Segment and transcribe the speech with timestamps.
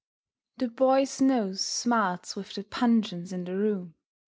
[0.57, 3.93] The Boy's nose smarts with the pungence in the room.